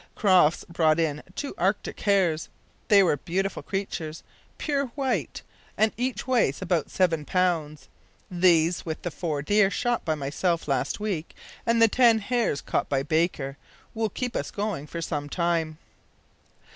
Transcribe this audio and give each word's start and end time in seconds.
Crofts 0.15 0.63
brought 0.67 0.99
in 0.99 1.21
two 1.35 1.53
Arctic 1.59 1.99
hares. 1.99 2.49
They 2.87 3.01
are 3.01 3.17
beautiful 3.17 3.61
creatures 3.61 4.23
pure 4.57 4.87
white 4.95 5.43
and 5.77 5.91
each 5.95 6.25
weighs 6.25 6.59
about 6.59 6.89
seven 6.89 7.23
pounds. 7.23 7.87
These, 8.31 8.83
with 8.83 9.03
the 9.03 9.11
four 9.11 9.43
deer 9.43 9.69
shot 9.69 10.03
by 10.03 10.15
myself 10.15 10.67
last 10.67 10.99
week 10.99 11.35
and 11.67 11.79
the 11.79 11.87
ten 11.87 12.17
hares 12.17 12.61
got 12.61 12.89
by 12.89 13.03
Baker, 13.03 13.57
will 13.93 14.09
keep 14.09 14.35
us 14.35 14.49
going 14.49 14.87
for 14.87 15.03
some 15.03 15.29
time. 15.29 15.77